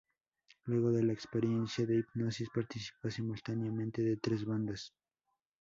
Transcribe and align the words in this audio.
Luego 0.65 0.91
de 0.91 1.03
la 1.03 1.13
experiencia 1.13 1.85
de 1.85 1.97
Hipnosis, 1.99 2.49
participa 2.49 3.11
simultáneamente 3.11 4.01
de 4.01 4.17
tres 4.17 4.43
bandas. 4.45 4.95